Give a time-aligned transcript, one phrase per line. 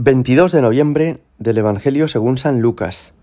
[0.00, 3.14] 22 de noviembre del Evangelio según San Lucas.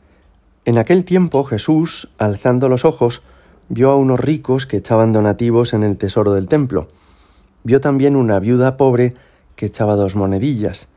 [0.66, 3.22] En aquel tiempo Jesús, alzando los ojos,
[3.70, 6.90] vio a unos ricos que echaban donativos en el tesoro del templo.
[7.64, 9.16] Vio también una viuda pobre
[9.56, 10.90] que echaba dos monedillas.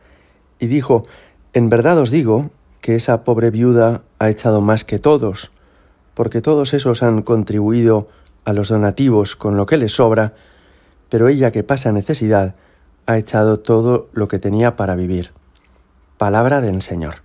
[0.58, 1.04] Y dijo,
[1.52, 2.50] En verdad os digo
[2.80, 5.52] que esa pobre viuda ha echado más que todos,
[6.14, 8.08] porque todos esos han contribuido
[8.44, 10.34] a los donativos con lo que les sobra,
[11.08, 12.56] pero ella que pasa necesidad
[13.06, 15.37] ha echado todo lo que tenía para vivir.
[16.18, 17.22] Palabra del Señor.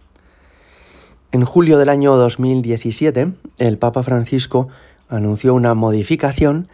[1.31, 4.67] En julio del año 2017, el Papa Francisco
[5.09, 6.67] anunció una modificación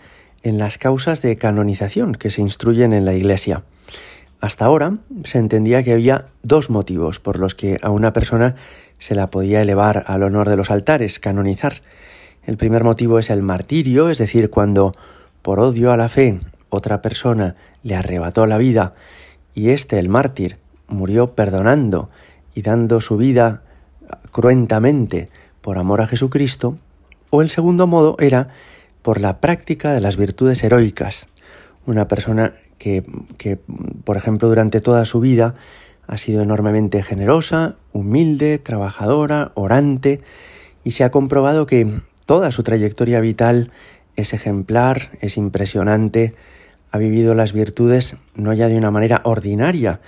[0.43, 3.63] en las causas de canonización que se instruyen en la Iglesia.
[4.41, 8.55] Hasta ahora se entendía que había dos motivos por los que a una persona
[8.97, 11.75] se la podía elevar al honor de los altares, canonizar.
[12.45, 14.93] El primer motivo es el martirio, es decir, cuando
[15.41, 18.93] por odio a la fe otra persona le arrebató la vida
[19.55, 20.57] y éste, el mártir,
[20.89, 22.09] murió perdonando
[22.53, 23.63] y dando su vida
[24.31, 25.29] cruentamente
[25.61, 26.77] por amor a Jesucristo,
[27.29, 28.49] o el segundo modo era
[29.01, 31.27] por la práctica de las virtudes heroicas.
[31.85, 33.03] Una persona que,
[33.37, 33.59] que,
[34.03, 35.55] por ejemplo, durante toda su vida
[36.07, 40.21] ha sido enormemente generosa, humilde, trabajadora, orante,
[40.83, 43.71] y se ha comprobado que toda su trayectoria vital
[44.15, 46.33] es ejemplar, es impresionante,
[46.91, 49.99] ha vivido las virtudes no ya de una manera ordinaria,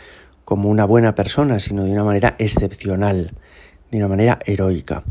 [0.52, 3.32] como una buena persona, sino de una manera excepcional,
[3.90, 5.02] de una manera heroica.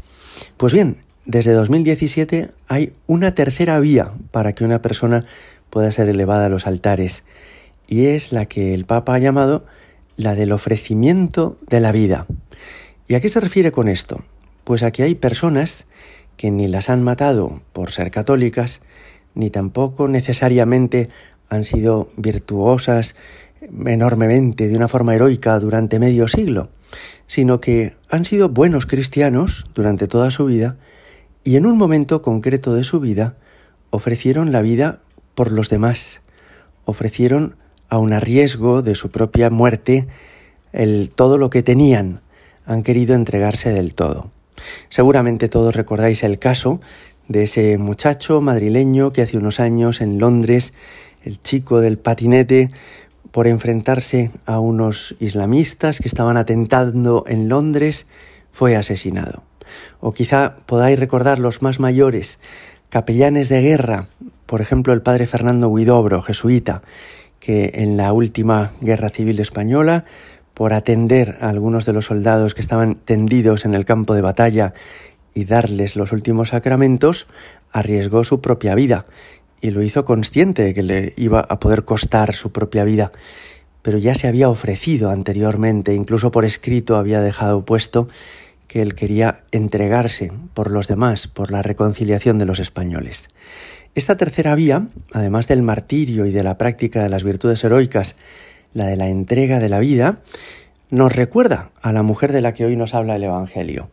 [0.59, 5.25] Pues bien, desde 2017 hay una tercera vía para que una persona
[5.71, 7.25] pueda ser elevada a los altares,
[7.89, 9.65] y es la que el Papa ha llamado
[10.19, 12.27] la del ofrecimiento de la vida.
[13.09, 14.23] ¿Y a qué se refiere con esto?
[14.65, 15.87] Pues a que hay personas
[16.37, 18.83] que ni las han matado por ser católicas,
[19.35, 21.09] ni tampoco necesariamente
[21.49, 23.17] han sido virtuosas
[23.61, 26.71] enormemente, de una forma heroica durante medio siglo,
[27.27, 30.77] sino que han sido buenos cristianos durante toda su vida
[31.45, 33.37] y en un momento concreto de su vida
[33.91, 35.01] ofrecieron la vida
[35.35, 36.23] por los demás,
[36.85, 37.57] ofrecieron
[37.89, 40.07] a un riesgo de su propia muerte
[40.73, 42.21] el todo lo que tenían,
[42.65, 44.31] han querido entregarse del todo.
[44.89, 46.81] Seguramente todos recordáis el caso
[47.29, 50.73] de ese muchacho madrileño que hace unos años en Londres
[51.25, 52.69] el chico del patinete
[53.33, 58.07] por enfrentarse a unos islamistas que estaban atentando en Londres,
[58.53, 59.43] fue asesinado.
[60.01, 62.39] O quizá podáis recordar los más mayores,
[62.89, 64.09] capellanes de guerra,
[64.47, 66.83] por ejemplo el padre Fernando Huidobro, jesuita,
[67.39, 70.05] que en la última guerra civil española,
[70.55, 74.75] por atender a algunos de los soldados que estaban tendidos en el campo de batalla
[75.33, 77.29] y darles los últimos sacramentos,
[77.73, 79.07] arriesgó su propia vida
[79.61, 83.13] y lo hizo consciente de que le iba a poder costar su propia vida,
[83.83, 88.09] pero ya se había ofrecido anteriormente, incluso por escrito había dejado puesto
[88.69, 93.29] que él quería entregarse por los demás, por la reconciliación de los españoles.
[93.95, 98.15] Esta tercera vía, además del martirio y de la práctica de las virtudes heroicas,
[98.73, 100.21] la de la entrega de la vida,
[100.91, 103.91] nos recuerda a la mujer de la que hoy nos habla el Evangelio.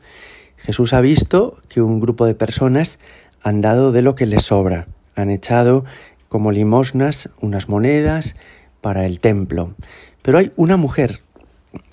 [0.57, 2.99] Jesús ha visto que un grupo de personas
[3.41, 5.83] han dado de lo que les sobra, han echado
[6.29, 8.35] como limosnas unas monedas
[8.81, 9.73] para el templo.
[10.21, 11.21] Pero hay una mujer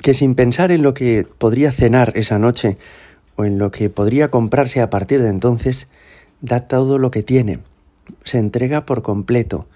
[0.02, 2.76] que sin pensar en lo que podría cenar esa noche
[3.36, 5.88] o en lo que podría comprarse a partir de entonces,
[6.40, 7.60] da todo lo que tiene,
[8.22, 9.66] se entrega por completo,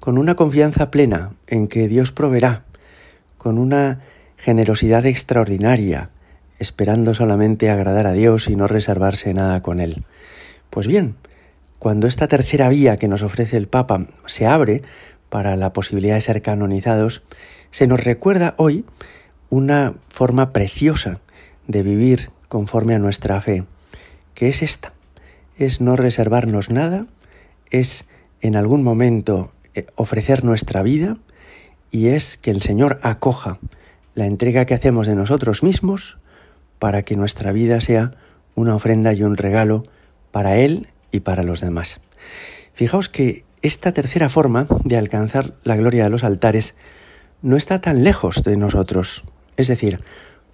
[0.00, 2.64] con una confianza plena en que Dios proveerá,
[3.38, 4.00] con una
[4.36, 6.10] generosidad extraordinaria,
[6.58, 10.04] esperando solamente agradar a Dios y no reservarse nada con Él.
[10.70, 11.14] Pues bien,
[11.78, 14.82] cuando esta tercera vía que nos ofrece el Papa se abre
[15.28, 17.22] para la posibilidad de ser canonizados,
[17.70, 18.84] se nos recuerda hoy
[19.50, 21.20] una forma preciosa
[21.66, 23.64] de vivir conforme a nuestra fe,
[24.34, 24.92] que es esta,
[25.56, 27.06] es no reservarnos nada,
[27.70, 28.06] es
[28.40, 31.16] en algún momento eh, ofrecer nuestra vida
[31.90, 33.58] y es que el Señor acoja
[34.14, 36.18] la entrega que hacemos de nosotros mismos
[36.78, 38.14] para que nuestra vida sea
[38.54, 39.84] una ofrenda y un regalo
[40.30, 42.00] para Él y para los demás.
[42.74, 46.74] Fijaos que esta tercera forma de alcanzar la gloria de los altares
[47.42, 49.24] no está tan lejos de nosotros.
[49.56, 50.00] Es decir,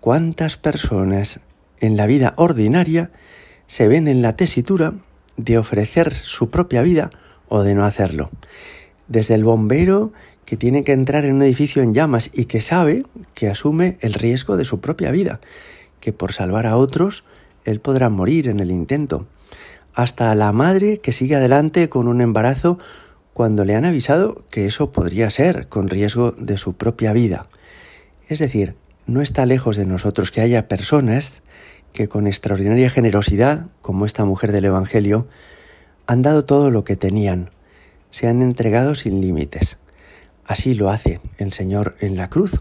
[0.01, 1.41] cuántas personas
[1.81, 3.11] en la vida ordinaria
[3.67, 4.95] se ven en la tesitura
[5.37, 7.11] de ofrecer su propia vida
[7.49, 8.31] o de no hacerlo.
[9.09, 10.13] Desde el bombero
[10.45, 13.05] que tiene que entrar en un edificio en llamas y que sabe
[13.35, 15.41] que asume el riesgo de su propia vida,
[16.01, 17.25] que por salvar a otros
[17.65, 19.27] él podrá morir en el intento
[19.95, 22.79] hasta la madre que sigue adelante con un embarazo
[23.33, 27.49] cuando le han avisado que eso podría ser con riesgo de su propia vida.
[28.29, 28.75] Es decir,
[29.07, 31.43] no está lejos de nosotros que haya personas
[31.93, 35.29] que con extraordinaria generosidad, como esta mujer del Evangelio,
[36.07, 37.51] han dado todo lo que tenían,
[38.11, 39.79] se han entregado sin límites.
[40.45, 42.61] Así lo hace el Señor en la cruz.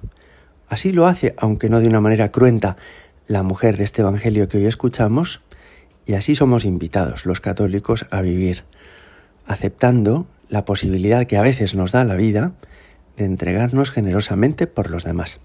[0.67, 2.77] Así lo hace, aunque no de una manera cruenta,
[3.27, 5.41] la mujer de este Evangelio que hoy escuchamos,
[6.05, 8.63] y así somos invitados los católicos a vivir,
[9.45, 12.53] aceptando la posibilidad que a veces nos da la vida
[13.17, 15.39] de entregarnos generosamente por los demás.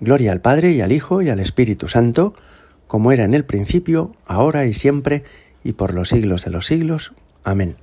[0.00, 2.34] Gloria al Padre y al Hijo y al Espíritu Santo,
[2.86, 5.24] como era en el principio, ahora y siempre,
[5.64, 7.12] y por los siglos de los siglos.
[7.44, 7.76] Amén.